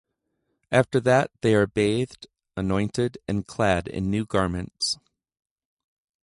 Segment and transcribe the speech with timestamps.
[0.71, 2.25] After that they are bathed,
[2.57, 4.97] anointed, and clad in new garments.